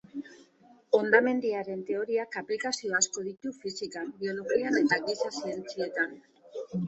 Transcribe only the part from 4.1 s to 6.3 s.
biologian eta giza zientzietan.